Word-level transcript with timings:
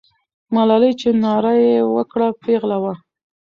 ملالۍ 0.53 0.91
چې 1.01 1.09
ناره 1.23 1.53
یې 1.65 1.75
وکړه، 1.95 2.27
پیغله 2.43 2.77
وه. 2.83 2.93